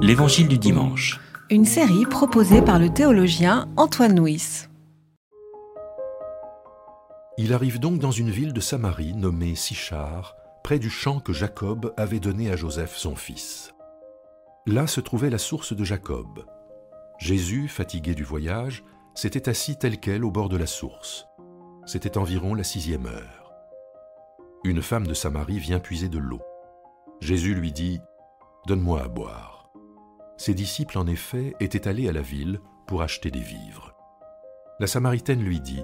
L'Évangile 0.00 0.48
du 0.48 0.58
dimanche. 0.58 1.20
Une 1.50 1.64
série 1.64 2.06
proposée 2.06 2.62
par 2.62 2.78
le 2.78 2.88
théologien 2.88 3.68
Antoine 3.76 4.18
Nuis. 4.18 4.66
Il 7.36 7.52
arrive 7.52 7.78
donc 7.78 7.98
dans 7.98 8.10
une 8.10 8.30
ville 8.30 8.52
de 8.52 8.60
Samarie 8.60 9.14
nommée 9.14 9.54
Sichar, 9.54 10.36
près 10.64 10.78
du 10.78 10.88
champ 10.88 11.20
que 11.20 11.32
Jacob 11.32 11.92
avait 11.96 12.20
donné 12.20 12.50
à 12.50 12.56
Joseph 12.56 12.96
son 12.96 13.14
fils. 13.14 13.74
Là 14.66 14.86
se 14.86 15.00
trouvait 15.00 15.30
la 15.30 15.38
source 15.38 15.74
de 15.74 15.84
Jacob. 15.84 16.46
Jésus, 17.18 17.68
fatigué 17.68 18.14
du 18.14 18.24
voyage, 18.24 18.84
s'était 19.14 19.48
assis 19.48 19.76
tel 19.76 19.98
quel 19.98 20.24
au 20.24 20.30
bord 20.30 20.48
de 20.48 20.56
la 20.56 20.66
source. 20.66 21.26
C'était 21.84 22.16
environ 22.16 22.54
la 22.54 22.64
sixième 22.64 23.06
heure. 23.06 23.52
Une 24.64 24.82
femme 24.82 25.06
de 25.06 25.14
Samarie 25.14 25.58
vient 25.58 25.80
puiser 25.80 26.08
de 26.08 26.18
l'eau. 26.18 26.42
Jésus 27.20 27.54
lui 27.54 27.72
dit 27.72 28.00
Donne-moi 28.66 29.02
à 29.02 29.08
boire. 29.08 29.57
Ses 30.38 30.54
disciples, 30.54 30.96
en 30.96 31.06
effet, 31.06 31.54
étaient 31.60 31.86
allés 31.86 32.08
à 32.08 32.12
la 32.12 32.22
ville 32.22 32.60
pour 32.86 33.02
acheter 33.02 33.30
des 33.30 33.40
vivres. 33.40 33.94
La 34.80 34.86
Samaritaine 34.86 35.42
lui 35.42 35.60
dit 35.60 35.82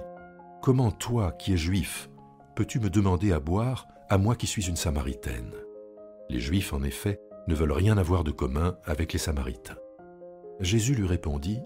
Comment 0.63 0.91
toi, 0.91 1.31
qui 1.33 1.53
es 1.53 1.57
juif, 1.57 2.09
peux-tu 2.55 2.79
me 2.79 2.89
demander 2.89 3.31
à 3.31 3.39
boire, 3.39 3.87
à 4.09 4.17
moi 4.17 4.35
qui 4.35 4.47
suis 4.47 4.67
une 4.67 4.75
Samaritaine? 4.75 5.53
Les 6.29 6.39
Juifs, 6.39 6.73
en 6.73 6.81
effet, 6.81 7.19
ne 7.47 7.53
veulent 7.53 7.71
rien 7.71 7.99
avoir 7.99 8.23
de 8.23 8.31
commun 8.31 8.77
avec 8.85 9.13
les 9.13 9.19
Samaritains. 9.19 9.77
Jésus 10.59 10.95
lui 10.95 11.05
répondit 11.05 11.59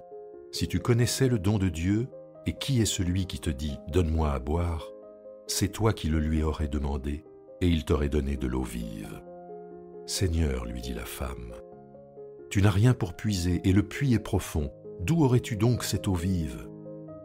Si 0.52 0.68
tu 0.68 0.80
connaissais 0.82 1.30
le 1.30 1.40
don 1.40 1.58
de 1.58 1.70
Dieu, 1.70 2.10
et 2.46 2.54
qui 2.54 2.82
est 2.82 2.86
celui 2.86 3.26
qui 3.26 3.40
te 3.40 3.50
dit 3.50 3.78
Donne-moi 3.88 4.34
à 4.34 4.40
boire 4.40 4.90
c'est 5.50 5.70
toi 5.70 5.94
qui 5.94 6.10
le 6.10 6.20
lui 6.20 6.44
aurais 6.44 6.68
demandé, 6.68 7.24
et 7.60 7.68
il 7.68 7.84
t'aurait 7.84 8.08
donné 8.08 8.38
de 8.38 8.46
l'eau 8.46 8.62
vive. 8.62 9.20
Seigneur, 10.06 10.66
lui 10.66 10.80
dit 10.80 10.94
la 10.94 11.06
femme, 11.06 11.54
tu 12.50 12.62
n'as 12.62 12.72
rien 12.72 12.94
pour 12.94 13.14
puiser, 13.14 13.62
et 13.64 13.74
le 13.74 13.84
puits 13.84 14.14
est 14.14 14.20
profond. 14.20 14.72
D'où 15.02 15.24
aurais-tu 15.24 15.56
donc 15.56 15.84
cette 15.84 16.08
eau 16.08 16.14
vive? 16.14 16.68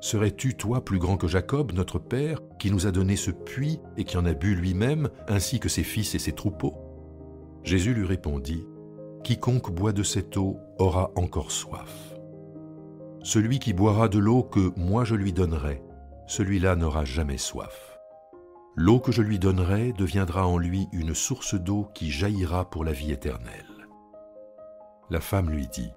Serais-tu, 0.01 0.55
toi, 0.55 0.85
plus 0.85 0.99
grand 0.99 1.17
que 1.17 1.29
Jacob, 1.29 1.73
notre 1.73 1.99
père, 1.99 2.41
qui 2.59 2.71
nous 2.71 2.87
a 2.87 2.91
donné 2.91 3.17
ce 3.17 3.31
puits 3.31 3.81
et 3.97 4.05
qui 4.05 4.19
en 4.19 4.27
a 4.27 4.35
bu 4.35 4.55
lui-même, 4.55 5.09
ainsi 5.29 5.61
que 5.61 5.71
ses 5.71 5.83
fils 5.83 6.15
et 6.15 6.19
ses 6.19 6.33
troupeaux? 6.33 6.75
Jésus 7.63 7.95
lui 7.95 8.05
répondit, 8.05 8.67
Quiconque 9.23 9.73
boit 9.73 9.95
de 9.95 10.03
cette 10.03 10.37
eau 10.37 10.59
aura 10.79 11.11
encore 11.17 11.51
soif. 11.51 12.15
Celui 13.23 13.59
qui 13.59 13.73
boira 13.73 14.11
de 14.11 14.19
l'eau 14.19 14.43
que 14.43 14.73
moi 14.77 15.05
je 15.05 15.15
lui 15.15 15.33
donnerai, 15.33 15.83
celui-là 16.27 16.77
n'aura 16.77 17.07
jamais 17.07 17.39
soif. 17.39 17.99
L'eau 18.77 19.01
que 19.01 19.13
je 19.13 19.23
lui 19.23 19.39
donnerai 19.39 19.95
deviendra 19.95 20.47
en 20.47 20.59
lui 20.59 20.89
une 20.93 21.15
source 21.15 21.55
d'eau 21.55 21.89
qui 21.95 22.11
jaillira 22.11 22.69
pour 22.69 22.85
la 22.85 22.93
vie 22.93 23.13
éternelle. 23.13 23.74
La 25.11 25.21
femme 25.21 25.51
lui 25.51 25.69
dit, 25.69 25.93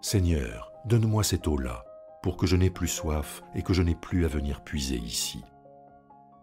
Seigneur, 0.00 0.72
donne-moi 0.84 1.24
cette 1.24 1.48
eau-là, 1.48 1.84
pour 2.22 2.36
que 2.36 2.46
je 2.46 2.56
n'ai 2.56 2.70
plus 2.70 2.88
soif 2.88 3.42
et 3.54 3.62
que 3.62 3.72
je 3.72 3.82
n'ai 3.82 3.94
plus 3.94 4.24
à 4.24 4.28
venir 4.28 4.62
puiser 4.62 4.96
ici. 4.96 5.42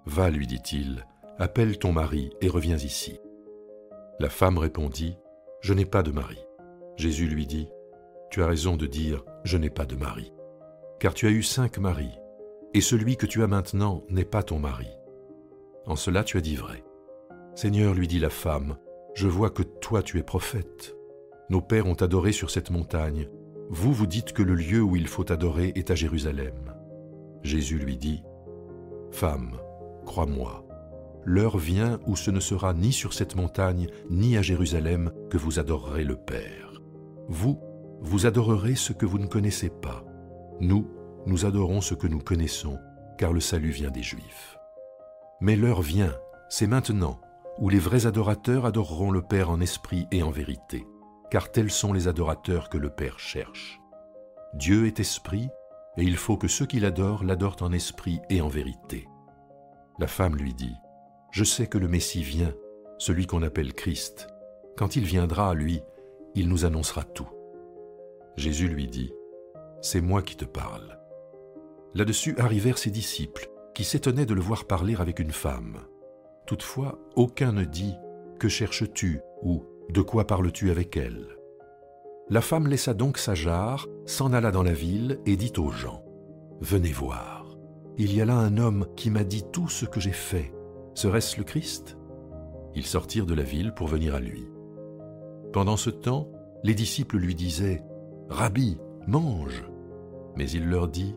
Va, 0.05 0.29
lui 0.29 0.47
dit-il, 0.47 1.05
appelle 1.39 1.77
ton 1.77 1.93
mari 1.93 2.31
et 2.41 2.49
reviens 2.49 2.77
ici. 2.77 3.19
La 4.19 4.29
femme 4.29 4.57
répondit, 4.57 5.17
Je 5.61 5.73
n'ai 5.73 5.85
pas 5.85 6.03
de 6.03 6.11
mari. 6.11 6.39
Jésus 6.97 7.27
lui 7.27 7.45
dit, 7.45 7.69
Tu 8.31 8.43
as 8.43 8.47
raison 8.47 8.75
de 8.75 8.87
dire, 8.87 9.23
Je 9.43 9.57
n'ai 9.57 9.69
pas 9.69 9.85
de 9.85 9.95
mari, 9.95 10.33
car 10.99 11.13
tu 11.13 11.27
as 11.27 11.31
eu 11.31 11.43
cinq 11.43 11.77
maris, 11.77 12.17
et 12.73 12.81
celui 12.81 13.15
que 13.15 13.25
tu 13.25 13.43
as 13.43 13.47
maintenant 13.47 14.03
n'est 14.09 14.25
pas 14.25 14.43
ton 14.43 14.59
mari. 14.59 14.89
En 15.85 15.95
cela 15.95 16.23
tu 16.23 16.37
as 16.37 16.41
dit 16.41 16.55
vrai. 16.55 16.83
Seigneur, 17.55 17.93
lui 17.93 18.07
dit 18.07 18.19
la 18.19 18.29
femme, 18.29 18.77
je 19.13 19.27
vois 19.27 19.49
que 19.49 19.63
toi 19.63 20.03
tu 20.03 20.19
es 20.19 20.23
prophète. 20.23 20.96
Nos 21.49 21.61
pères 21.61 21.87
ont 21.87 21.93
adoré 21.93 22.33
sur 22.33 22.49
cette 22.49 22.71
montagne. 22.71 23.29
Vous, 23.69 23.93
vous 23.93 24.07
dites 24.07 24.33
que 24.33 24.43
le 24.43 24.53
lieu 24.53 24.81
où 24.81 24.97
il 24.97 25.07
faut 25.07 25.31
adorer 25.31 25.71
est 25.75 25.91
à 25.91 25.95
Jérusalem. 25.95 26.73
Jésus 27.41 27.79
lui 27.79 27.95
dit, 27.95 28.21
Femme, 29.11 29.53
crois-moi, 30.05 30.65
l'heure 31.23 31.57
vient 31.57 31.99
où 32.05 32.17
ce 32.17 32.31
ne 32.31 32.41
sera 32.41 32.73
ni 32.73 32.91
sur 32.91 33.13
cette 33.13 33.35
montagne, 33.35 33.87
ni 34.09 34.35
à 34.35 34.41
Jérusalem 34.41 35.11
que 35.29 35.37
vous 35.37 35.57
adorerez 35.57 36.03
le 36.03 36.17
Père. 36.17 36.81
Vous, 37.29 37.61
vous 38.01 38.25
adorerez 38.25 38.75
ce 38.75 38.91
que 38.91 39.05
vous 39.05 39.19
ne 39.19 39.27
connaissez 39.27 39.69
pas. 39.69 40.03
Nous, 40.59 40.89
nous 41.25 41.45
adorons 41.45 41.79
ce 41.79 41.93
que 41.93 42.07
nous 42.07 42.19
connaissons, 42.19 42.77
car 43.17 43.31
le 43.31 43.39
salut 43.39 43.71
vient 43.71 43.91
des 43.91 44.03
Juifs. 44.03 44.57
Mais 45.39 45.55
l'heure 45.55 45.81
vient, 45.81 46.13
c'est 46.49 46.67
maintenant, 46.67 47.21
où 47.57 47.69
les 47.69 47.79
vrais 47.79 48.05
adorateurs 48.05 48.65
adoreront 48.65 49.11
le 49.11 49.21
Père 49.21 49.49
en 49.49 49.61
esprit 49.61 50.07
et 50.11 50.23
en 50.23 50.31
vérité 50.31 50.85
car 51.29 51.51
tels 51.51 51.71
sont 51.71 51.93
les 51.93 52.07
adorateurs 52.07 52.69
que 52.69 52.77
le 52.77 52.89
Père 52.89 53.19
cherche. 53.19 53.79
Dieu 54.53 54.87
est 54.87 54.99
esprit, 54.99 55.49
et 55.97 56.03
il 56.03 56.15
faut 56.15 56.37
que 56.37 56.47
ceux 56.47 56.65
qui 56.65 56.79
l'adorent 56.79 57.23
l'adorent 57.23 57.57
en 57.61 57.71
esprit 57.71 58.19
et 58.29 58.41
en 58.41 58.47
vérité. 58.47 59.07
La 59.99 60.07
femme 60.07 60.35
lui 60.35 60.53
dit, 60.53 60.75
Je 61.31 61.43
sais 61.43 61.67
que 61.67 61.77
le 61.77 61.87
Messie 61.87 62.23
vient, 62.23 62.53
celui 62.97 63.25
qu'on 63.25 63.41
appelle 63.41 63.73
Christ. 63.73 64.27
Quand 64.77 64.95
il 64.95 65.03
viendra, 65.03 65.53
lui, 65.53 65.81
il 66.35 66.47
nous 66.47 66.65
annoncera 66.65 67.03
tout. 67.03 67.29
Jésus 68.35 68.67
lui 68.67 68.87
dit, 68.87 69.11
C'est 69.81 70.01
moi 70.01 70.21
qui 70.21 70.37
te 70.37 70.45
parle. 70.45 70.99
Là-dessus 71.95 72.35
arrivèrent 72.37 72.77
ses 72.77 72.91
disciples, 72.91 73.49
qui 73.73 73.83
s'étonnaient 73.83 74.25
de 74.25 74.35
le 74.35 74.41
voir 74.41 74.65
parler 74.65 74.95
avec 74.95 75.19
une 75.19 75.31
femme. 75.31 75.79
Toutefois, 76.45 76.99
aucun 77.15 77.51
ne 77.51 77.63
dit, 77.63 77.95
Que 78.39 78.49
cherches-tu? 78.49 79.19
ou 79.43 79.63
de 79.89 80.01
quoi 80.01 80.27
parles-tu 80.27 80.69
avec 80.69 80.97
elle? 80.97 81.27
La 82.29 82.41
femme 82.41 82.67
laissa 82.67 82.93
donc 82.93 83.17
sa 83.17 83.35
jarre, 83.35 83.87
s'en 84.05 84.33
alla 84.33 84.51
dans 84.51 84.63
la 84.63 84.73
ville 84.73 85.19
et 85.25 85.37
dit 85.37 85.53
aux 85.57 85.71
gens, 85.71 86.03
Venez 86.59 86.91
voir, 86.91 87.57
il 87.97 88.13
y 88.13 88.21
a 88.21 88.25
là 88.25 88.35
un 88.35 88.57
homme 88.57 88.85
qui 88.97 89.09
m'a 89.09 89.23
dit 89.23 89.45
tout 89.51 89.69
ce 89.69 89.85
que 89.85 89.99
j'ai 90.01 90.11
fait. 90.11 90.53
Serait-ce 90.93 91.37
le 91.37 91.45
Christ 91.45 91.97
Ils 92.75 92.85
sortirent 92.85 93.25
de 93.25 93.33
la 93.33 93.43
ville 93.43 93.73
pour 93.73 93.87
venir 93.87 94.13
à 94.15 94.19
lui. 94.19 94.47
Pendant 95.53 95.77
ce 95.77 95.89
temps, 95.89 96.29
les 96.63 96.73
disciples 96.73 97.17
lui 97.17 97.35
disaient, 97.35 97.83
Rabbi, 98.29 98.77
mange. 99.07 99.63
Mais 100.35 100.49
il 100.49 100.67
leur 100.67 100.89
dit, 100.89 101.15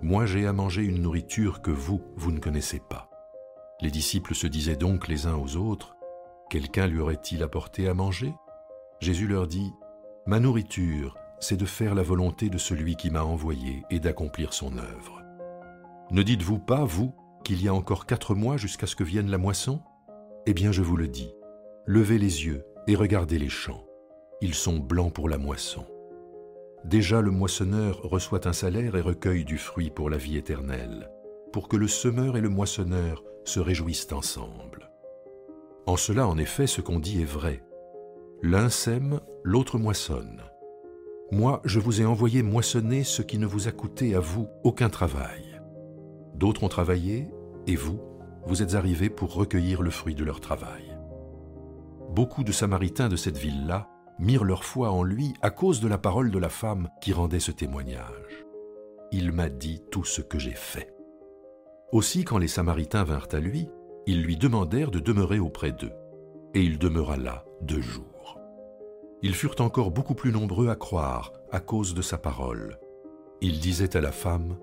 Moi 0.00 0.24
j'ai 0.24 0.46
à 0.46 0.54
manger 0.54 0.84
une 0.84 1.02
nourriture 1.02 1.60
que 1.60 1.70
vous, 1.70 2.00
vous 2.16 2.32
ne 2.32 2.40
connaissez 2.40 2.80
pas. 2.88 3.10
Les 3.82 3.90
disciples 3.90 4.34
se 4.34 4.46
disaient 4.46 4.76
donc 4.76 5.06
les 5.06 5.26
uns 5.26 5.36
aux 5.36 5.56
autres, 5.56 5.95
Quelqu'un 6.48 6.86
lui 6.86 7.00
aurait-il 7.00 7.42
apporté 7.42 7.88
à 7.88 7.94
manger? 7.94 8.32
Jésus 9.00 9.26
leur 9.26 9.46
dit, 9.46 9.72
Ma 10.26 10.40
nourriture, 10.40 11.16
c'est 11.40 11.56
de 11.56 11.66
faire 11.66 11.94
la 11.94 12.02
volonté 12.02 12.48
de 12.48 12.58
celui 12.58 12.96
qui 12.96 13.10
m'a 13.10 13.24
envoyé 13.24 13.82
et 13.90 14.00
d'accomplir 14.00 14.52
son 14.52 14.78
œuvre. 14.78 15.22
Ne 16.10 16.22
dites-vous 16.22 16.58
pas, 16.58 16.84
vous, 16.84 17.14
qu'il 17.44 17.62
y 17.62 17.68
a 17.68 17.74
encore 17.74 18.06
quatre 18.06 18.34
mois 18.34 18.56
jusqu'à 18.56 18.86
ce 18.86 18.96
que 18.96 19.04
vienne 19.04 19.30
la 19.30 19.38
moisson? 19.38 19.80
Eh 20.46 20.54
bien, 20.54 20.70
je 20.70 20.82
vous 20.82 20.96
le 20.96 21.08
dis, 21.08 21.34
levez 21.84 22.18
les 22.18 22.46
yeux 22.46 22.64
et 22.86 22.94
regardez 22.94 23.38
les 23.38 23.48
champs. 23.48 23.84
Ils 24.40 24.54
sont 24.54 24.78
blancs 24.78 25.12
pour 25.12 25.28
la 25.28 25.38
moisson. 25.38 25.84
Déjà 26.84 27.20
le 27.20 27.32
moissonneur 27.32 28.00
reçoit 28.02 28.46
un 28.46 28.52
salaire 28.52 28.94
et 28.94 29.00
recueille 29.00 29.44
du 29.44 29.58
fruit 29.58 29.90
pour 29.90 30.10
la 30.10 30.18
vie 30.18 30.36
éternelle, 30.36 31.10
pour 31.52 31.68
que 31.68 31.76
le 31.76 31.88
semeur 31.88 32.36
et 32.36 32.40
le 32.40 32.48
moissonneur 32.48 33.24
se 33.44 33.58
réjouissent 33.58 34.12
ensemble. 34.12 34.90
En 35.86 35.96
cela, 35.96 36.26
en 36.26 36.36
effet, 36.36 36.66
ce 36.66 36.80
qu'on 36.80 36.98
dit 36.98 37.22
est 37.22 37.24
vrai. 37.24 37.62
L'un 38.42 38.68
sème, 38.68 39.20
l'autre 39.44 39.78
moissonne. 39.78 40.42
Moi, 41.30 41.60
je 41.64 41.80
vous 41.80 42.00
ai 42.00 42.04
envoyé 42.04 42.42
moissonner 42.42 43.04
ce 43.04 43.22
qui 43.22 43.38
ne 43.38 43.46
vous 43.46 43.68
a 43.68 43.72
coûté 43.72 44.14
à 44.14 44.20
vous 44.20 44.48
aucun 44.64 44.88
travail. 44.88 45.60
D'autres 46.34 46.64
ont 46.64 46.68
travaillé, 46.68 47.28
et 47.66 47.76
vous, 47.76 48.00
vous 48.46 48.62
êtes 48.62 48.74
arrivés 48.74 49.10
pour 49.10 49.34
recueillir 49.34 49.82
le 49.82 49.90
fruit 49.90 50.14
de 50.14 50.24
leur 50.24 50.40
travail. 50.40 50.96
Beaucoup 52.10 52.44
de 52.44 52.52
Samaritains 52.52 53.08
de 53.08 53.16
cette 53.16 53.38
ville-là 53.38 53.88
mirent 54.18 54.44
leur 54.44 54.64
foi 54.64 54.90
en 54.90 55.02
lui 55.02 55.34
à 55.42 55.50
cause 55.50 55.80
de 55.80 55.88
la 55.88 55.98
parole 55.98 56.30
de 56.30 56.38
la 56.38 56.48
femme 56.48 56.88
qui 57.00 57.12
rendait 57.12 57.40
ce 57.40 57.50
témoignage. 57.52 58.44
Il 59.12 59.32
m'a 59.32 59.48
dit 59.48 59.82
tout 59.90 60.04
ce 60.04 60.20
que 60.20 60.38
j'ai 60.38 60.54
fait. 60.54 60.94
Aussi, 61.92 62.24
quand 62.24 62.38
les 62.38 62.48
Samaritains 62.48 63.04
vinrent 63.04 63.28
à 63.32 63.40
lui, 63.40 63.68
ils 64.06 64.22
lui 64.22 64.36
demandèrent 64.36 64.92
de 64.92 65.00
demeurer 65.00 65.40
auprès 65.40 65.72
d'eux, 65.72 65.92
et 66.54 66.62
il 66.62 66.78
demeura 66.78 67.16
là 67.16 67.44
deux 67.60 67.80
jours. 67.80 68.38
Ils 69.22 69.34
furent 69.34 69.56
encore 69.60 69.90
beaucoup 69.90 70.14
plus 70.14 70.30
nombreux 70.30 70.68
à 70.68 70.76
croire 70.76 71.32
à 71.50 71.58
cause 71.58 71.94
de 71.94 72.02
sa 72.02 72.16
parole. 72.16 72.78
Il 73.40 73.58
disait 73.58 73.96
à 73.96 74.00
la 74.00 74.12
femme, 74.12 74.56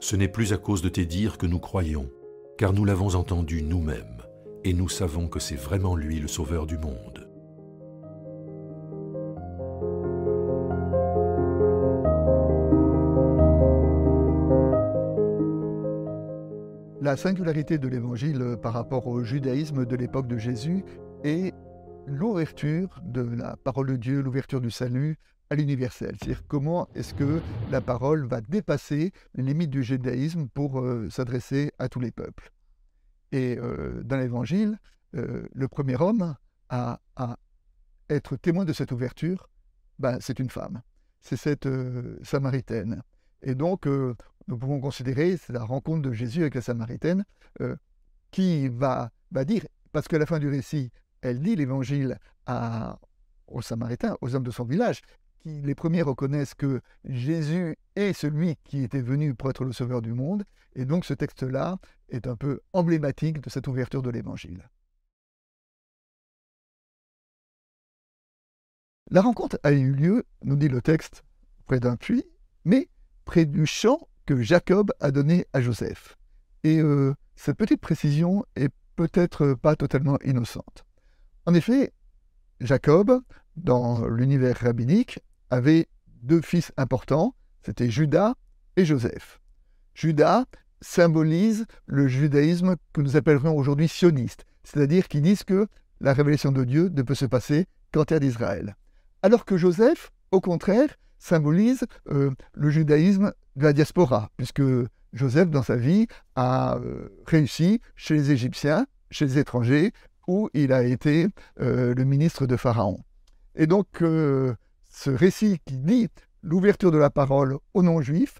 Ce 0.00 0.16
n'est 0.16 0.28
plus 0.28 0.52
à 0.52 0.58
cause 0.58 0.82
de 0.82 0.88
tes 0.88 1.06
dires 1.06 1.38
que 1.38 1.46
nous 1.46 1.58
croyons, 1.58 2.10
car 2.58 2.72
nous 2.72 2.84
l'avons 2.84 3.14
entendu 3.14 3.62
nous-mêmes, 3.62 4.22
et 4.64 4.74
nous 4.74 4.88
savons 4.88 5.28
que 5.28 5.40
c'est 5.40 5.56
vraiment 5.56 5.96
lui 5.96 6.20
le 6.20 6.28
Sauveur 6.28 6.66
du 6.66 6.76
monde. 6.76 7.09
La 17.10 17.16
singularité 17.16 17.76
de 17.76 17.88
l'évangile 17.88 18.56
par 18.62 18.72
rapport 18.72 19.08
au 19.08 19.24
judaïsme 19.24 19.84
de 19.84 19.96
l'époque 19.96 20.28
de 20.28 20.38
Jésus 20.38 20.84
est 21.24 21.52
l'ouverture 22.06 23.00
de 23.02 23.22
la 23.22 23.56
parole 23.56 23.88
de 23.88 23.96
Dieu, 23.96 24.20
l'ouverture 24.20 24.60
du 24.60 24.70
salut 24.70 25.18
à 25.50 25.56
l'universel. 25.56 26.14
C'est-à-dire 26.16 26.46
comment 26.46 26.88
est-ce 26.94 27.12
que 27.14 27.42
la 27.72 27.80
parole 27.80 28.28
va 28.28 28.40
dépasser 28.40 29.10
les 29.34 29.42
limites 29.42 29.70
du 29.70 29.82
judaïsme 29.82 30.46
pour 30.54 30.78
euh, 30.78 31.10
s'adresser 31.10 31.72
à 31.80 31.88
tous 31.88 31.98
les 31.98 32.12
peuples. 32.12 32.52
Et 33.32 33.58
euh, 33.58 34.04
dans 34.04 34.16
l'Évangile, 34.16 34.78
euh, 35.16 35.48
le 35.52 35.66
premier 35.66 36.00
homme 36.00 36.36
à, 36.68 37.00
être 38.08 38.36
témoin 38.36 38.64
de 38.64 38.72
cette 38.72 38.92
ouverture, 38.92 39.48
ben, 39.98 40.18
c'est 40.20 40.38
une 40.38 40.50
femme. 40.50 40.80
C'est 41.20 41.36
cette 41.36 41.68
Samaritaine. 42.22 43.02
Et 43.42 43.56
donc, 43.56 43.88
nous 44.48 44.58
pouvons 44.58 44.80
considérer, 44.80 45.36
c'est 45.36 45.52
la 45.52 45.64
rencontre 45.64 46.02
de 46.02 46.12
Jésus 46.12 46.40
avec 46.40 46.54
la 46.54 46.62
Samaritaine, 46.62 47.24
qui 48.30 48.68
va, 48.68 49.10
va 49.30 49.44
dire, 49.44 49.66
parce 49.92 50.08
qu'à 50.08 50.18
la 50.18 50.26
fin 50.26 50.38
du 50.38 50.48
récit, 50.48 50.90
elle 51.22 51.40
dit 51.40 51.56
l'évangile 51.56 52.18
aux 53.46 53.62
Samaritains, 53.62 54.16
aux 54.20 54.34
hommes 54.34 54.44
de 54.44 54.50
son 54.50 54.64
village, 54.64 55.02
qui 55.40 55.62
les 55.62 55.74
premiers 55.74 56.02
reconnaissent 56.02 56.54
que 56.54 56.80
Jésus 57.04 57.76
est 57.96 58.12
celui 58.12 58.56
qui 58.64 58.82
était 58.82 59.00
venu 59.00 59.34
pour 59.34 59.50
être 59.50 59.64
le 59.64 59.72
sauveur 59.72 60.02
du 60.02 60.12
monde. 60.12 60.44
Et 60.74 60.84
donc 60.84 61.04
ce 61.04 61.14
texte-là 61.14 61.78
est 62.10 62.26
un 62.26 62.36
peu 62.36 62.60
emblématique 62.72 63.40
de 63.40 63.50
cette 63.50 63.66
ouverture 63.66 64.02
de 64.02 64.10
l'évangile. 64.10 64.68
La 69.10 69.22
rencontre 69.22 69.58
a 69.64 69.72
eu 69.72 69.92
lieu, 69.92 70.24
nous 70.44 70.56
dit 70.56 70.68
le 70.68 70.82
texte, 70.82 71.24
près 71.66 71.80
d'un 71.80 71.96
puits, 71.96 72.24
mais 72.64 72.88
près 73.24 73.44
du 73.46 73.66
champ 73.66 74.08
Jacob 74.38 74.92
a 75.00 75.10
donné 75.10 75.46
à 75.52 75.60
Joseph. 75.60 76.16
Et 76.64 76.80
euh, 76.80 77.14
cette 77.36 77.56
petite 77.56 77.80
précision 77.80 78.44
est 78.56 78.70
peut-être 78.96 79.54
pas 79.54 79.76
totalement 79.76 80.18
innocente. 80.24 80.84
En 81.46 81.54
effet, 81.54 81.92
Jacob, 82.60 83.22
dans 83.56 84.06
l'univers 84.06 84.58
rabbinique, 84.58 85.20
avait 85.48 85.88
deux 86.22 86.42
fils 86.42 86.72
importants, 86.76 87.34
c'était 87.62 87.90
Judas 87.90 88.34
et 88.76 88.84
Joseph. 88.84 89.40
Judas 89.94 90.44
symbolise 90.80 91.66
le 91.86 92.08
judaïsme 92.08 92.76
que 92.92 93.00
nous 93.00 93.16
appellerions 93.16 93.56
aujourd'hui 93.56 93.88
sioniste, 93.88 94.44
c'est-à-dire 94.64 95.08
qui 95.08 95.20
disent 95.20 95.44
que 95.44 95.66
la 96.00 96.12
révélation 96.12 96.52
de 96.52 96.64
Dieu 96.64 96.88
ne 96.88 97.02
peut 97.02 97.14
se 97.14 97.26
passer 97.26 97.66
qu'en 97.92 98.04
terre 98.04 98.20
d'Israël. 98.20 98.76
Alors 99.22 99.44
que 99.44 99.56
Joseph, 99.56 100.10
au 100.30 100.40
contraire, 100.40 100.96
symbolise 101.18 101.84
euh, 102.08 102.30
le 102.54 102.70
judaïsme 102.70 103.32
la 103.64 103.72
diaspora, 103.72 104.30
puisque 104.36 104.62
Joseph, 105.12 105.50
dans 105.50 105.62
sa 105.62 105.76
vie, 105.76 106.06
a 106.36 106.76
euh, 106.76 107.08
réussi 107.26 107.80
chez 107.96 108.14
les 108.14 108.30
Égyptiens, 108.30 108.86
chez 109.10 109.26
les 109.26 109.38
étrangers, 109.38 109.92
où 110.28 110.48
il 110.54 110.72
a 110.72 110.84
été 110.84 111.26
euh, 111.60 111.94
le 111.94 112.04
ministre 112.04 112.46
de 112.46 112.56
Pharaon. 112.56 113.00
Et 113.56 113.66
donc, 113.66 114.02
euh, 114.02 114.54
ce 114.88 115.10
récit 115.10 115.58
qui 115.64 115.76
dit 115.78 116.08
l'ouverture 116.42 116.92
de 116.92 116.98
la 116.98 117.10
parole 117.10 117.58
aux 117.74 117.82
non-juifs 117.82 118.38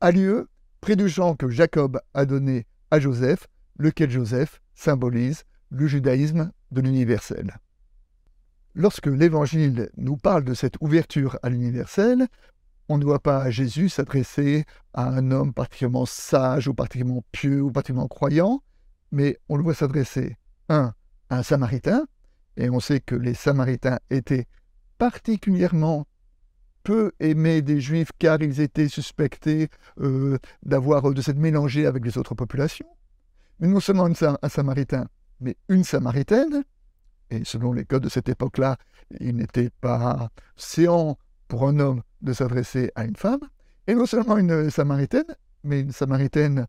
a 0.00 0.12
lieu 0.12 0.48
près 0.80 0.96
du 0.96 1.08
champ 1.08 1.34
que 1.34 1.48
Jacob 1.48 2.00
a 2.14 2.24
donné 2.26 2.66
à 2.90 3.00
Joseph, 3.00 3.46
lequel 3.78 4.10
Joseph 4.10 4.60
symbolise 4.74 5.44
le 5.70 5.86
judaïsme 5.86 6.52
de 6.70 6.80
l'universel. 6.80 7.58
Lorsque 8.74 9.06
l'Évangile 9.06 9.90
nous 9.96 10.16
parle 10.16 10.44
de 10.44 10.54
cette 10.54 10.76
ouverture 10.80 11.38
à 11.42 11.50
l'universel, 11.50 12.26
on 12.88 12.98
ne 12.98 13.02
doit 13.02 13.20
pas 13.20 13.42
à 13.42 13.50
Jésus 13.50 13.88
s'adresser 13.88 14.64
à 14.92 15.08
un 15.08 15.30
homme 15.30 15.52
particulièrement 15.52 16.06
sage 16.06 16.68
ou 16.68 16.74
particulièrement 16.74 17.24
pieux 17.32 17.62
ou 17.62 17.70
particulièrement 17.70 18.08
croyant, 18.08 18.62
mais 19.10 19.38
on 19.48 19.56
le 19.56 19.62
voit 19.62 19.74
s'adresser, 19.74 20.36
un, 20.68 20.92
à 21.30 21.38
un 21.38 21.42
samaritain, 21.42 22.06
et 22.56 22.70
on 22.70 22.80
sait 22.80 23.00
que 23.00 23.14
les 23.14 23.34
samaritains 23.34 23.98
étaient 24.10 24.46
particulièrement 24.98 26.06
peu 26.82 27.12
aimés 27.20 27.62
des 27.62 27.80
juifs 27.80 28.10
car 28.18 28.42
ils 28.42 28.60
étaient 28.60 28.88
suspectés 28.88 29.68
euh, 30.00 30.38
d'avoir 30.62 31.12
de 31.12 31.22
s'être 31.22 31.38
mélangés 31.38 31.86
avec 31.86 32.04
les 32.04 32.18
autres 32.18 32.34
populations. 32.34 32.88
Mais 33.60 33.68
non 33.68 33.80
seulement 33.80 34.08
un 34.42 34.48
samaritain, 34.48 35.08
mais 35.40 35.56
une 35.68 35.84
samaritaine, 35.84 36.64
et 37.30 37.44
selon 37.44 37.72
les 37.72 37.84
codes 37.84 38.02
de 38.02 38.08
cette 38.08 38.28
époque-là, 38.28 38.76
il 39.20 39.36
n'était 39.36 39.70
pas 39.80 40.30
séant 40.56 41.18
pour 41.48 41.68
un 41.68 41.78
homme 41.78 42.02
de 42.22 42.32
s'adresser 42.32 42.90
à 42.94 43.04
une 43.04 43.16
femme, 43.16 43.40
et 43.86 43.94
non 43.94 44.06
seulement 44.06 44.38
une 44.38 44.70
samaritaine, 44.70 45.36
mais 45.64 45.80
une 45.80 45.92
samaritaine 45.92 46.66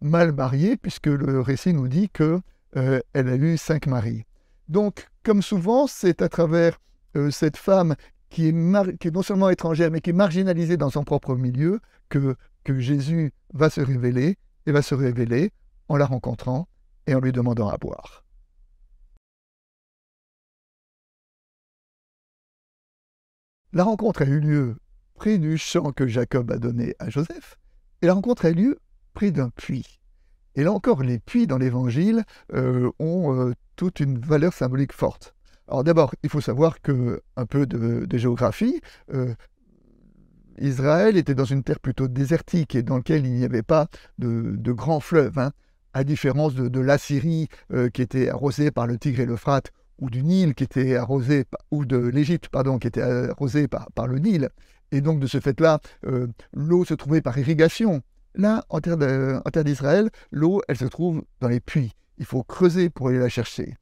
mal 0.00 0.32
mariée, 0.32 0.76
puisque 0.76 1.06
le 1.06 1.40
récit 1.40 1.72
nous 1.72 1.88
dit 1.88 2.08
qu'elle 2.08 2.40
euh, 2.76 3.00
a 3.14 3.36
eu 3.36 3.56
cinq 3.56 3.86
maris. 3.86 4.24
Donc, 4.68 5.08
comme 5.22 5.42
souvent, 5.42 5.86
c'est 5.86 6.22
à 6.22 6.28
travers 6.28 6.80
euh, 7.16 7.30
cette 7.30 7.56
femme 7.56 7.94
qui 8.30 8.48
est, 8.48 8.98
qui 8.98 9.08
est, 9.08 9.10
non 9.10 9.22
seulement 9.22 9.50
étrangère, 9.50 9.90
mais 9.90 10.00
qui 10.00 10.10
est 10.10 10.14
marginalisée 10.14 10.76
dans 10.76 10.90
son 10.90 11.04
propre 11.04 11.36
milieu, 11.36 11.80
que, 12.08 12.36
que 12.64 12.78
Jésus 12.78 13.32
va 13.52 13.70
se 13.70 13.80
révéler, 13.80 14.36
et 14.66 14.72
va 14.72 14.82
se 14.82 14.94
révéler 14.94 15.52
en 15.88 15.96
la 15.96 16.06
rencontrant 16.06 16.68
et 17.06 17.14
en 17.14 17.20
lui 17.20 17.32
demandant 17.32 17.68
à 17.68 17.76
boire. 17.76 18.24
La 23.72 23.84
rencontre 23.84 24.22
a 24.22 24.26
eu 24.26 24.40
lieu 24.40 24.76
près 25.14 25.38
du 25.38 25.58
champ 25.58 25.92
que 25.92 26.06
Jacob 26.06 26.50
a 26.50 26.58
donné 26.58 26.94
à 26.98 27.10
Joseph, 27.10 27.56
et 28.02 28.06
la 28.06 28.14
rencontre 28.14 28.44
a 28.46 28.50
eu 28.50 28.54
lieu 28.54 28.78
près 29.14 29.30
d'un 29.30 29.50
puits. 29.50 30.00
Et 30.56 30.62
là 30.62 30.72
encore, 30.72 31.02
les 31.02 31.18
puits 31.18 31.46
dans 31.46 31.58
l'Évangile 31.58 32.24
euh, 32.52 32.90
ont 32.98 33.34
euh, 33.34 33.52
toute 33.76 34.00
une 34.00 34.18
valeur 34.18 34.52
symbolique 34.52 34.92
forte. 34.92 35.34
Alors 35.68 35.82
d'abord, 35.82 36.14
il 36.22 36.30
faut 36.30 36.40
savoir 36.40 36.80
que 36.80 37.22
un 37.36 37.46
peu 37.46 37.66
de, 37.66 38.06
géographie. 38.16 38.80
Euh, 39.12 39.34
Israël 40.58 41.16
était 41.16 41.34
dans 41.34 41.44
une 41.44 41.64
terre 41.64 41.80
plutôt 41.80 42.06
désertique 42.06 42.76
et 42.76 42.82
dans 42.82 42.98
laquelle 42.98 43.26
il 43.26 43.32
n'y 43.32 43.44
avait 43.44 43.62
pas 43.62 43.88
de, 44.18 44.72
grands 44.72 45.00
fleuves, 45.00 45.38
hein, 45.38 45.50
à 45.94 46.04
différence 46.04 46.54
de, 46.54 46.80
l'Assyrie 46.80 47.48
qui 47.92 48.02
était 48.02 48.28
arrosée 48.28 48.70
par 48.70 48.86
le 48.86 48.96
Tigre 48.96 49.20
et 49.20 49.26
l'Euphrate, 49.26 49.72
ou 49.98 50.10
du 50.10 50.22
Nil 50.22 50.54
qui 50.54 50.62
était 50.62 50.94
arrosé, 50.94 51.44
ou 51.72 51.84
de 51.84 51.96
l'Égypte, 51.96 52.50
pardon, 52.50 52.78
qui 52.78 52.86
était 52.86 53.02
arrosé 53.02 53.66
par, 53.66 53.90
par, 53.92 54.06
le 54.06 54.20
Nil. 54.20 54.48
Et 54.94 55.00
donc, 55.00 55.18
de 55.18 55.26
ce 55.26 55.40
fait-là, 55.40 55.80
euh, 56.06 56.28
l'eau 56.52 56.84
se 56.84 56.94
trouvait 56.94 57.20
par 57.20 57.36
irrigation. 57.36 58.00
Là, 58.36 58.64
en 58.68 58.78
terre 58.80 59.64
d'Israël, 59.64 60.08
l'eau, 60.30 60.62
elle 60.68 60.76
se 60.76 60.84
trouve 60.84 61.24
dans 61.40 61.48
les 61.48 61.58
puits. 61.58 61.90
Il 62.18 62.24
faut 62.24 62.44
creuser 62.44 62.90
pour 62.90 63.08
aller 63.08 63.18
la 63.18 63.28
chercher. 63.28 63.74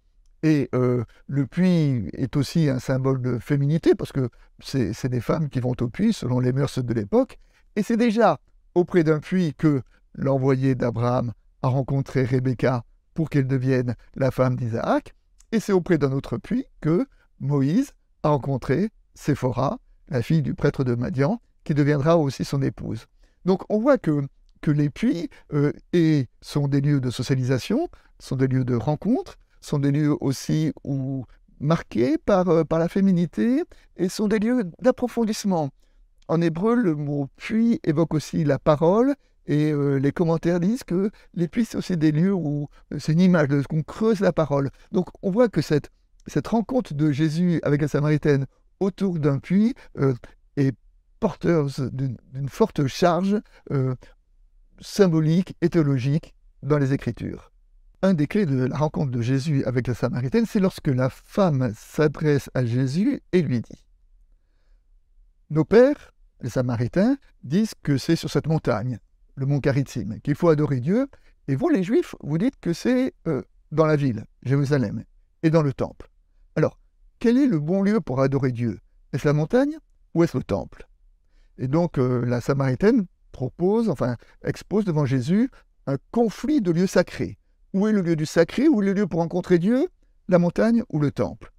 Et 0.43 0.71
euh, 0.75 1.05
le 1.27 1.47
puits 1.47 2.09
est 2.15 2.35
aussi 2.35 2.71
un 2.71 2.79
symbole 2.79 3.21
de 3.21 3.39
féminité, 3.39 3.95
parce 3.95 4.11
que 4.11 4.31
c'est 4.63 5.11
des 5.11 5.21
femmes 5.21 5.51
qui 5.51 5.61
vont 5.61 5.75
au 5.79 5.89
puits 5.89 6.15
selon 6.15 6.41
les 6.41 6.55
mœurs 6.55 6.83
de 6.83 6.95
l'époque. 6.95 7.39
Et 7.77 7.83
c'est 7.83 7.99
déjà 7.99 8.41
auprès 8.75 9.05
d'un 9.05 9.21
puits 9.21 9.53
que 9.53 9.83
l'envoyé 10.15 10.75
d'Abraham 10.75 11.35
a 11.61 11.69
rencontré 11.69 12.25
Rebecca 12.25 12.85
pour 13.13 13.29
qu'elle 13.29 13.47
devienne 13.47 13.97
la 14.15 14.31
femme 14.31 14.57
d'Isaac. 14.57 15.15
Et 15.53 15.61
c'est 15.61 15.73
auprès 15.73 15.99
d'un 15.99 16.13
autre 16.13 16.39
puits 16.39 16.65
que 16.81 17.07
Moïse 17.39 17.93
a 18.23 18.31
rencontré 18.31 18.89
Séphora, 19.15 19.79
la 20.13 20.23
fille 20.23 20.43
du 20.43 20.55
prêtre 20.55 20.85
de 20.85 20.95
Madian, 20.95 21.41
qui 21.65 21.75
deviendra 21.75 22.17
aussi 22.19 22.45
son 22.45 22.63
épouse. 22.63 23.07
Donc 23.45 23.63
on 23.69 23.79
voit 23.81 23.99
que, 23.99 24.23
que 24.61 24.71
les 24.71 24.91
puits 24.91 25.29
euh, 25.53 25.73
et 25.93 26.27
sont 26.41 26.69
des 26.69 26.81
lieux 26.81 27.01
de 27.01 27.11
socialisation, 27.11 27.89
sont 28.19 28.37
des 28.37 28.47
lieux 28.47 28.65
de 28.65 28.77
rencontre, 28.77 29.37
sont 29.61 29.79
des 29.79 29.91
lieux 29.91 30.17
aussi 30.21 30.73
où, 30.85 31.25
marqués 31.61 32.19
par, 32.19 32.49
euh, 32.49 32.65
par 32.65 32.79
la 32.79 32.89
féminité 32.89 33.63
et 33.97 34.09
sont 34.09 34.29
des 34.29 34.39
lieux 34.39 34.65
d'approfondissement. 34.81 35.71
En 36.29 36.41
hébreu, 36.41 36.75
le 36.77 36.95
mot 36.95 37.29
puits 37.37 37.81
évoque 37.85 38.15
aussi 38.15 38.45
la 38.45 38.59
parole 38.59 39.15
et 39.47 39.73
euh, 39.73 39.97
les 39.97 40.13
commentaires 40.13 40.61
disent 40.61 40.85
que 40.85 41.11
les 41.35 41.49
puits, 41.49 41.65
c'est 41.65 41.77
aussi 41.77 41.97
des 41.97 42.13
lieux 42.13 42.33
où 42.35 42.69
c'est 42.99 43.13
une 43.13 43.21
image 43.21 43.49
qu'on 43.69 43.83
creuse 43.83 44.21
la 44.21 44.33
parole. 44.33 44.71
Donc 44.93 45.09
on 45.23 45.31
voit 45.31 45.49
que 45.49 45.63
cette, 45.63 45.91
cette 46.27 46.47
rencontre 46.49 46.95
de 46.95 47.11
Jésus 47.11 47.61
avec 47.65 47.81
la 47.81 47.89
Samaritaine 47.89 48.47
autour 48.83 49.19
d'un 49.19 49.39
puits 49.39 49.75
euh, 49.99 50.15
est 50.57 50.77
porteuse 51.21 51.91
d'une 51.93 52.49
forte 52.49 52.87
charge 52.87 53.41
symbolique 54.81 55.57
et 55.61 55.69
théologique 55.69 56.35
dans 56.63 56.79
les 56.79 56.93
Écritures. 56.93 57.53
Un 58.03 58.15
des 58.15 58.27
clés 58.27 58.47
de 58.47 58.65
la 58.65 58.77
rencontre 58.77 59.13
de 59.13 59.23
Jésus 59.23 59.65
avec 59.65 59.87
la 59.87 59.95
Samaritaine, 59.95 60.47
c'est 60.47 60.59
lorsque 60.59 60.89
la 60.89 61.09
femme 61.09 61.73
s'adresse 61.77 62.51
à 62.55 62.67
Jésus 62.67 63.21
et 63.33 63.43
lui 63.43 63.61
dit 63.61 63.87
Nos 65.51 65.65
pères, 65.65 66.13
les 66.41 66.51
Samaritains, 66.51 67.17
disent 67.45 67.75
que 67.81 67.97
c'est 67.97 68.17
sur 68.17 68.29
cette 68.29 68.49
montagne 68.49 68.99
le 69.37 69.47
mont 69.47 69.61
Caritime, 69.61 70.21
qu'il 70.21 70.35
faut 70.35 70.49
adorer 70.49 70.81
Dieu. 70.81 71.09
Et 71.49 71.57
vous, 71.57 71.69
les 71.69 71.83
Juifs, 71.83 72.15
vous 72.21 72.39
dites 72.39 72.59
que 72.61 72.73
c'est 72.73 73.15
euh, 73.27 73.43
dans 73.71 73.87
la 73.87 73.97
ville, 73.97 74.25
Jérusalem, 74.43 75.05
et 75.43 75.51
dans 75.51 75.63
le 75.63 75.73
temple. 75.73 76.11
Quel 77.23 77.39
est 77.39 77.47
le 77.47 77.61
bon 77.61 77.83
lieu 77.85 78.01
pour 78.01 78.21
adorer 78.21 78.51
Dieu? 78.51 78.81
Est-ce 79.13 79.29
la 79.29 79.33
montagne 79.33 79.79
ou 80.13 80.25
est-ce 80.25 80.37
le 80.37 80.43
temple? 80.43 80.89
Et 81.57 81.69
donc, 81.69 81.97
euh, 81.97 82.25
la 82.27 82.41
Samaritaine 82.41 83.07
propose, 83.31 83.89
enfin, 83.89 84.17
expose 84.43 84.85
devant 84.85 85.07
Jésus 85.07 85.49
un 85.87 85.99
conflit 86.11 86.61
de 86.61 86.73
lieux 86.73 86.89
sacrés. 86.89 87.39
Où 87.75 87.87
est 87.87 87.93
le 87.93 88.01
lieu 88.01 88.17
du 88.17 88.27
sacré? 88.27 88.67
Où 88.67 88.83
est 88.83 88.87
le 88.87 88.93
lieu 88.93 89.07
pour 89.07 89.21
rencontrer 89.21 89.61
Dieu? 89.61 89.87
La 90.27 90.41
montagne 90.41 90.83
ou 90.89 90.99
le 90.99 91.13
temple? 91.13 91.53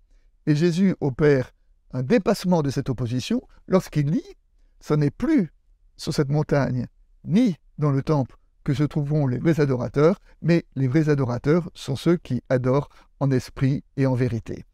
Et 0.48 0.53
Jésus 0.53 0.98
opère 1.00 1.53
un 1.93 2.03
dépassement 2.03 2.62
de 2.62 2.70
cette 2.70 2.89
opposition 2.89 3.41
lorsqu'il 3.70 4.12
dit 4.12 4.36
ce 4.82 4.96
n'est 4.96 5.12
plus 5.12 5.53
sur 5.96 6.13
cette 6.13 6.29
montagne, 6.29 6.88
ni 7.24 7.55
dans 7.77 7.91
le 7.91 8.03
temple 8.03 8.36
que 8.65 8.74
se 8.74 8.84
trouveront 8.84 9.27
les 9.27 9.38
vrais 9.38 9.62
adorateurs, 9.62 10.20
mais 10.41 10.65
les 10.75 10.89
vrais 10.89 11.08
adorateurs 11.08 11.72
sont 11.74 11.96
ceux 11.96 12.17
qui 12.17 12.41
adorent 12.50 12.89
en 13.22 13.32
esprit 13.32 13.86
et 13.96 14.05
en 14.05 14.13
vérité. 14.13 14.65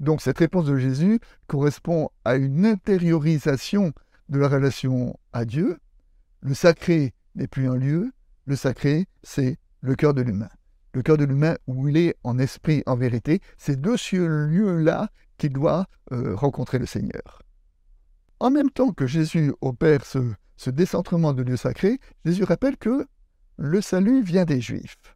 Donc 0.00 0.22
cette 0.22 0.38
réponse 0.38 0.64
de 0.64 0.76
Jésus 0.76 1.20
correspond 1.46 2.08
à 2.24 2.36
une 2.36 2.64
intériorisation 2.64 3.92
de 4.30 4.38
la 4.38 4.48
relation 4.48 5.18
à 5.32 5.44
Dieu. 5.44 5.78
Le 6.40 6.54
sacré 6.54 7.12
n'est 7.34 7.46
plus 7.46 7.68
un 7.68 7.76
lieu, 7.76 8.10
le 8.46 8.56
sacré, 8.56 9.06
c'est 9.22 9.58
le 9.82 9.94
cœur 9.94 10.14
de 10.14 10.22
l'humain. 10.22 10.48
Le 10.94 11.02
cœur 11.02 11.18
de 11.18 11.24
l'humain 11.24 11.56
où 11.66 11.86
il 11.86 11.98
est 11.98 12.16
en 12.24 12.38
esprit, 12.38 12.82
en 12.86 12.96
vérité, 12.96 13.40
c'est 13.58 13.80
de 13.80 13.96
ce 13.96 14.16
lieu-là 14.16 15.10
qu'il 15.36 15.52
doit 15.52 15.86
euh, 16.12 16.34
rencontrer 16.34 16.78
le 16.78 16.86
Seigneur. 16.86 17.42
En 18.40 18.50
même 18.50 18.70
temps 18.70 18.92
que 18.92 19.06
Jésus 19.06 19.52
opère 19.60 20.06
ce, 20.06 20.32
ce 20.56 20.70
décentrement 20.70 21.34
de 21.34 21.42
lieu 21.42 21.56
sacré, 21.56 22.00
Jésus 22.24 22.44
rappelle 22.44 22.78
que 22.78 23.06
le 23.58 23.80
salut 23.82 24.22
vient 24.22 24.46
des 24.46 24.62
Juifs. 24.62 25.14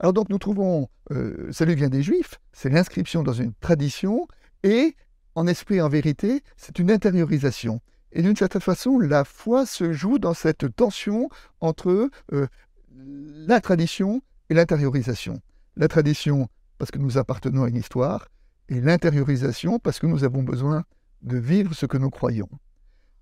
Alors 0.00 0.12
donc 0.12 0.28
nous 0.28 0.38
trouvons, 0.38 0.88
euh, 1.10 1.50
salut 1.50 1.74
vient 1.74 1.88
des 1.88 2.02
Juifs, 2.02 2.40
c'est 2.52 2.68
l'inscription 2.68 3.22
dans 3.22 3.32
une 3.32 3.52
tradition, 3.54 4.28
et 4.62 4.94
en 5.34 5.46
esprit, 5.46 5.80
en 5.80 5.88
vérité, 5.88 6.42
c'est 6.56 6.78
une 6.78 6.90
intériorisation. 6.90 7.80
Et 8.12 8.22
d'une 8.22 8.36
certaine 8.36 8.62
façon, 8.62 8.98
la 8.98 9.24
foi 9.24 9.66
se 9.66 9.92
joue 9.92 10.18
dans 10.18 10.34
cette 10.34 10.74
tension 10.74 11.28
entre 11.60 12.10
euh, 12.32 12.46
la 12.96 13.60
tradition 13.60 14.22
et 14.50 14.54
l'intériorisation. 14.54 15.40
La 15.76 15.88
tradition 15.88 16.48
parce 16.78 16.90
que 16.90 16.98
nous 16.98 17.18
appartenons 17.18 17.64
à 17.64 17.68
une 17.68 17.76
histoire, 17.76 18.28
et 18.68 18.80
l'intériorisation 18.80 19.78
parce 19.78 19.98
que 19.98 20.06
nous 20.06 20.24
avons 20.24 20.42
besoin 20.42 20.84
de 21.22 21.36
vivre 21.36 21.74
ce 21.74 21.86
que 21.86 21.96
nous 21.96 22.10
croyons. 22.10 22.48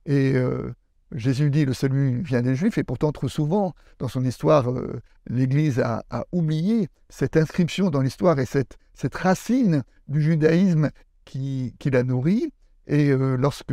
Et 0.05 0.35
euh, 0.35 0.73
Jésus 1.13 1.51
dit 1.51 1.65
le 1.65 1.73
salut 1.73 2.21
vient 2.23 2.43
des 2.43 2.57
Juifs, 2.57 2.79
et 2.79 2.85
pourtant 2.85 3.13
trop 3.13 3.29
souvent 3.29 3.75
dans 3.99 4.09
son 4.09 4.25
histoire, 4.25 4.71
euh, 4.71 5.01
l'Église 5.29 5.79
a, 5.81 6.03
oublié 6.33 6.89
cette 7.09 7.37
inscription 7.37 7.91
dans 7.91 8.01
l'histoire 8.01 8.39
et 8.39 8.47
cette, 8.47 8.77
racine 9.15 9.85
du 10.09 10.21
judaïsme 10.21 10.91
qui, 11.25 11.75
qui 11.79 11.91
la 11.91 12.03
nourrit. 12.03 12.53
Et 12.89 13.11
euh, 13.11 13.37
lorsque 13.37 13.73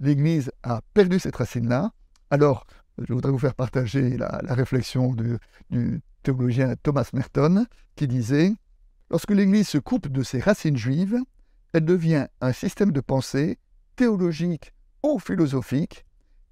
l'Église 0.00 0.50
a 0.62 0.80
perdu 0.92 1.18
cette 1.18 1.36
racine-là, 1.36 1.92
alors 2.30 2.66
je 2.98 3.12
voudrais 3.12 3.32
vous 3.32 3.38
faire 3.38 3.54
partager 3.54 4.16
la, 4.16 4.40
réflexion 4.48 5.14
du 5.70 6.00
théologien 6.22 6.74
Thomas 6.82 7.08
Merton 7.12 7.66
qui 7.96 8.08
disait 8.08 8.52
Lorsque 9.10 9.30
l'Église 9.30 9.68
se 9.68 9.78
coupe 9.78 10.08
de 10.08 10.22
ses 10.22 10.40
racines 10.40 10.76
juives, 10.76 11.18
elle 11.72 11.84
devient 11.84 12.26
un 12.42 12.52
système 12.52 12.92
de 12.92 13.00
pensée 13.00 13.58
théologique 13.96 14.74
ou 15.02 15.18
philosophique 15.18 16.04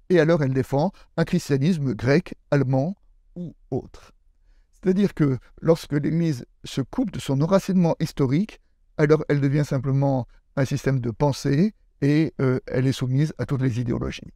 et 0.09 0.19
alors 0.19 0.43
elle 0.43 0.53
défend 0.53 0.91
un 1.17 1.25
christianisme 1.25 1.93
grec, 1.93 2.35
allemand 2.51 2.95
ou 3.35 3.55
autre. 3.71 4.13
C'est-à-dire 4.73 5.13
que 5.13 5.37
lorsque 5.61 5.93
l'Église 5.93 6.45
se 6.63 6.81
coupe 6.81 7.11
de 7.11 7.19
son 7.19 7.41
enracinement 7.41 7.95
historique, 7.99 8.61
alors 8.97 9.23
elle 9.29 9.41
devient 9.41 9.65
simplement 9.65 10.27
un 10.55 10.65
système 10.65 10.99
de 10.99 11.11
pensée 11.11 11.73
et 12.01 12.33
euh, 12.41 12.59
elle 12.67 12.87
est 12.87 12.91
soumise 12.91 13.33
à 13.37 13.45
toutes 13.45 13.61
les 13.61 13.79
idéologies. 13.79 14.33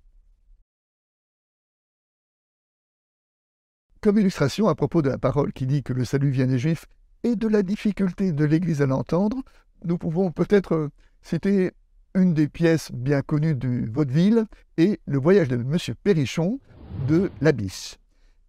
Comme 4.01 4.17
illustration 4.17 4.67
à 4.67 4.73
propos 4.73 5.03
de 5.03 5.09
la 5.09 5.19
parole 5.19 5.53
qui 5.53 5.67
dit 5.67 5.83
que 5.83 5.93
le 5.93 6.05
salut 6.05 6.31
vient 6.31 6.47
des 6.47 6.57
Juifs 6.57 6.87
et 7.23 7.35
de 7.35 7.47
la 7.47 7.61
difficulté 7.61 8.31
de 8.31 8.45
l'Église 8.45 8.81
à 8.81 8.87
l'entendre, 8.87 9.43
nous 9.85 9.97
pouvons 9.97 10.31
peut-être 10.31 10.73
euh, 10.73 10.89
citer 11.21 11.71
une 12.15 12.33
des 12.33 12.47
pièces 12.47 12.91
bien 12.91 13.21
connues 13.21 13.55
du 13.55 13.87
vaudeville 13.87 14.45
est 14.77 14.99
Le 15.05 15.17
voyage 15.17 15.47
de 15.47 15.55
M. 15.55 15.77
Perrichon 16.03 16.59
de 17.07 17.31
l'Abysse. 17.41 17.97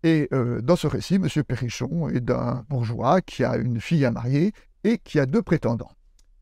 Et 0.02 0.28
euh, 0.32 0.60
dans 0.60 0.76
ce 0.76 0.86
récit, 0.86 1.14
M. 1.14 1.28
Perrichon 1.44 2.08
est 2.08 2.20
d'un 2.20 2.64
bourgeois 2.68 3.20
qui 3.20 3.44
a 3.44 3.56
une 3.56 3.80
fille 3.80 4.04
à 4.04 4.10
marier 4.10 4.52
et 4.82 4.98
qui 4.98 5.20
a 5.20 5.26
deux 5.26 5.42
prétendants. 5.42 5.92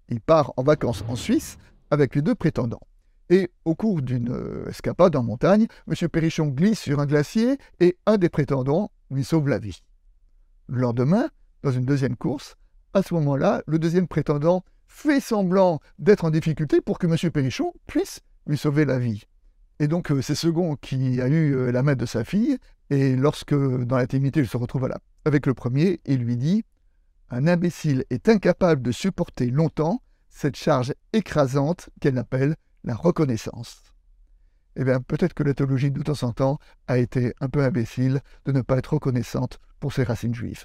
Il 0.08 0.20
part 0.20 0.52
en 0.56 0.62
vacances 0.62 1.04
en 1.08 1.16
Suisse 1.16 1.58
avec 1.90 2.14
les 2.14 2.22
deux 2.22 2.34
prétendants. 2.34 2.80
Et 3.28 3.50
au 3.64 3.74
cours 3.74 4.02
d'une 4.02 4.32
euh, 4.32 4.68
escapade 4.68 5.14
en 5.14 5.22
montagne, 5.22 5.66
M. 5.88 6.08
Perrichon 6.08 6.46
glisse 6.46 6.80
sur 6.80 7.00
un 7.00 7.06
glacier 7.06 7.58
et 7.80 7.96
un 8.06 8.16
des 8.16 8.28
prétendants 8.28 8.90
lui 9.10 9.24
sauve 9.24 9.48
la 9.48 9.58
vie. 9.58 9.82
Le 10.68 10.80
lendemain, 10.80 11.28
dans 11.62 11.70
une 11.70 11.84
deuxième 11.84 12.16
course, 12.16 12.56
à 12.94 13.02
ce 13.02 13.14
moment-là, 13.14 13.62
le 13.66 13.78
deuxième 13.78 14.08
prétendant 14.08 14.64
fait 14.90 15.20
semblant 15.20 15.80
d'être 15.98 16.24
en 16.24 16.30
difficulté 16.30 16.80
pour 16.80 16.98
que 16.98 17.06
M. 17.06 17.30
Perrichon 17.30 17.72
puisse 17.86 18.20
lui 18.46 18.58
sauver 18.58 18.84
la 18.84 18.98
vie. 18.98 19.24
Et 19.78 19.88
donc 19.88 20.10
euh, 20.10 20.20
c'est 20.20 20.34
second 20.34 20.76
qui 20.76 21.20
a 21.22 21.28
eu 21.28 21.54
euh, 21.54 21.72
la 21.72 21.82
main 21.82 21.94
de 21.94 22.04
sa 22.04 22.24
fille, 22.24 22.58
et 22.90 23.16
lorsque 23.16 23.54
dans 23.54 23.96
l'intimité 23.96 24.40
il 24.40 24.48
se 24.48 24.56
retrouve 24.56 24.88
là, 24.88 24.98
avec 25.24 25.46
le 25.46 25.54
premier, 25.54 26.00
il 26.04 26.18
lui 26.18 26.36
dit 26.36 26.64
Un 27.30 27.46
imbécile 27.46 28.04
est 28.10 28.28
incapable 28.28 28.82
de 28.82 28.92
supporter 28.92 29.46
longtemps 29.50 30.02
cette 30.28 30.56
charge 30.56 30.92
écrasante 31.12 31.88
qu'elle 32.00 32.18
appelle 32.18 32.56
la 32.84 32.94
reconnaissance. 32.94 33.82
Eh 34.76 34.84
bien, 34.84 35.00
peut-être 35.00 35.34
que 35.34 35.42
la 35.42 35.54
théologie 35.54 35.90
de 35.90 36.02
temps 36.02 36.26
en 36.26 36.32
temps 36.32 36.58
a 36.88 36.98
été 36.98 37.32
un 37.40 37.48
peu 37.48 37.62
imbécile 37.62 38.20
de 38.44 38.52
ne 38.52 38.60
pas 38.60 38.78
être 38.78 38.94
reconnaissante 38.94 39.60
pour 39.78 39.92
ses 39.92 40.04
racines 40.04 40.34
juives. 40.34 40.64